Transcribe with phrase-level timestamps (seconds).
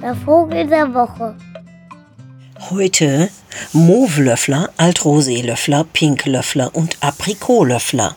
[0.00, 1.36] Der Vogel der Woche.
[2.70, 3.28] Heute
[3.72, 8.14] Mauvelöffler, Altroseelöffler, Pinklöffler und Aprikolöffler.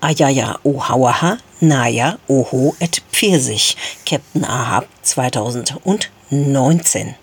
[0.00, 3.76] Ajaja Ohauaha, Naja Oho et Pfirsich,
[4.06, 7.16] Captain Ahab 2019.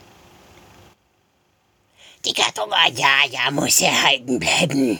[2.25, 4.99] Die Gattung Ajaja muss erhalten bleiben.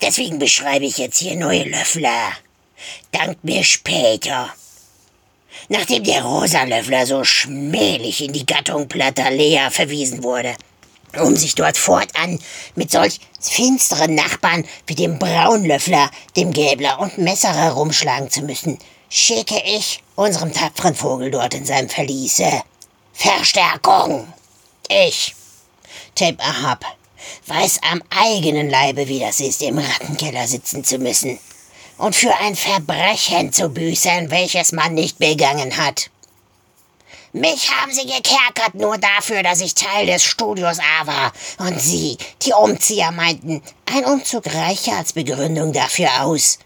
[0.00, 2.32] Deswegen beschreibe ich jetzt hier neue Löffler.
[3.12, 4.48] Dank mir später.
[5.68, 10.54] Nachdem der Rosalöffler so schmählich in die Gattung Platalea verwiesen wurde,
[11.18, 12.38] um sich dort fortan
[12.74, 19.60] mit solch finsteren Nachbarn wie dem Braunlöffler, dem Gäbler und Messerer rumschlagen zu müssen, schicke
[19.64, 22.62] ich unserem tapferen Vogel dort in seinem Verliese
[23.12, 24.32] Verstärkung.
[24.88, 25.34] Ich,
[26.14, 26.84] Tape Ahab,
[27.46, 31.38] weiß am eigenen Leibe, wie das ist, im Rattenkeller sitzen zu müssen
[31.98, 36.10] und für ein Verbrechen zu büßen, welches man nicht begangen hat.
[37.36, 41.32] Mich haben sie gekerkert nur dafür, dass ich Teil des Studios A war.
[41.58, 46.58] Und sie, die Umzieher, meinten, ein Umzug reiche als Begründung dafür aus.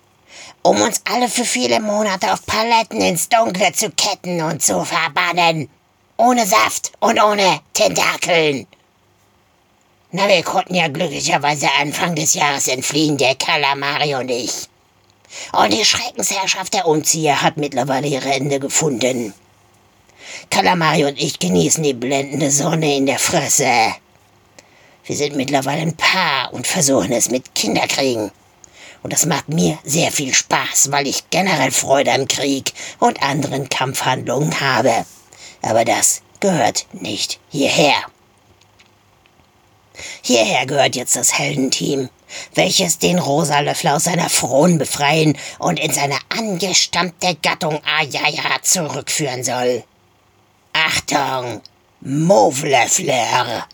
[0.62, 5.68] Um uns alle für viele Monate auf Paletten ins Dunkle zu ketten und zu verbannen.
[6.16, 8.68] Ohne Saft und ohne Tentakeln.
[10.12, 14.69] Na, wir konnten ja glücklicherweise Anfang des Jahres entfliehen, der Kalamari und ich.
[15.52, 19.34] Und die Schreckensherrschaft der Umzieher hat mittlerweile ihre Ende gefunden.
[20.50, 23.94] Kalamari und ich genießen die blendende Sonne in der Fresse.
[25.04, 28.30] Wir sind mittlerweile ein Paar und versuchen es mit Kinderkriegen.
[29.02, 33.68] Und das macht mir sehr viel Spaß, weil ich generell Freude am Krieg und anderen
[33.68, 35.06] Kampfhandlungen habe.
[35.62, 37.96] Aber das gehört nicht hierher.
[40.22, 42.08] Hierher gehört jetzt das Heldenteam,
[42.54, 49.84] welches den Rosalöffler aus seiner Fron befreien und in seine angestammte Gattung Ajaja zurückführen soll.
[50.72, 51.60] Achtung,
[52.00, 53.66] Mauvelöffler!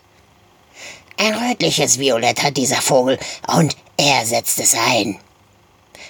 [1.17, 3.17] Ein rötliches Violett hat dieser Vogel
[3.47, 5.19] und er setzt es ein.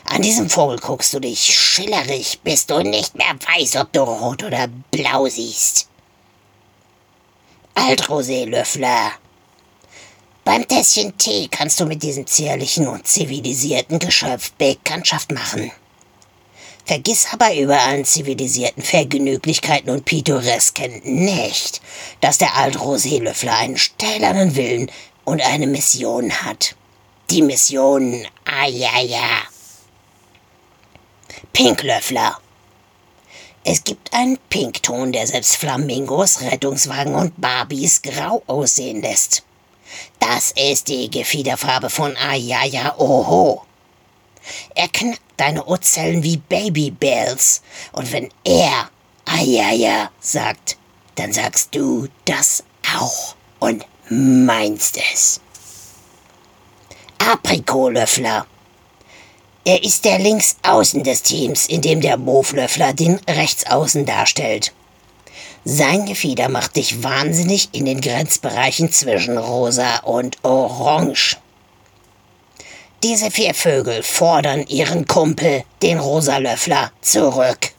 [0.09, 4.43] An diesem Vogel guckst du dich schillerig, bis du nicht mehr weißt, ob du rot
[4.43, 5.87] oder blau siehst.
[7.75, 9.11] Altroseelöffler.
[10.47, 15.73] Beim Tässchen Tee kannst du mit diesem zierlichen und zivilisierten Geschöpf Bekanntschaft machen.
[16.85, 21.81] Vergiss aber über allen zivilisierten Vergnüglichkeiten und Pittoresken nicht,
[22.21, 24.89] dass der Altroseelöffler einen stählernen Willen
[25.25, 26.77] und eine Mission hat.
[27.29, 29.41] Die Mission Ayaya.
[31.51, 32.37] Pinklöffler.
[33.65, 39.43] Es gibt einen Pinkton, der selbst Flamingos, Rettungswagen und Barbies grau aussehen lässt.
[40.19, 43.63] Das ist die Gefiederfarbe von Ayaya Oho.
[44.75, 47.61] Er knackt deine Ohrzellen wie Babybells.
[47.91, 48.89] Und wenn er
[49.25, 50.77] Ayaya sagt,
[51.15, 52.63] dann sagst du das
[52.95, 55.41] auch und meinst es.
[57.19, 58.45] Aprikolöffler.
[59.65, 64.73] Er ist der Linksaußen des Teams, in dem der Moflöffler den Rechtsaußen darstellt.
[65.69, 71.35] Sein Gefieder macht dich wahnsinnig in den Grenzbereichen zwischen rosa und orange.
[73.03, 77.71] Diese vier Vögel fordern ihren Kumpel, den Rosalöffler, zurück.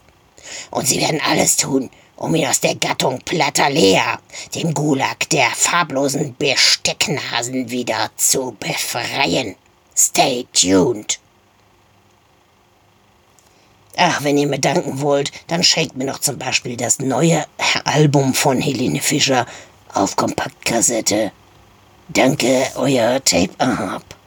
[0.69, 4.19] Und sie werden alles tun, um ihn aus der Gattung Platalea,
[4.53, 9.55] dem Gulag der farblosen Bestecknasen, wieder zu befreien.
[9.97, 11.19] Stay tuned.
[14.01, 17.45] Ach, wenn ihr mir danken wollt, dann schenkt mir noch zum Beispiel das neue
[17.83, 19.45] Album von Helene Fischer
[19.93, 21.33] auf Kompaktkassette.
[22.07, 24.18] Danke, euer Tape Ahab.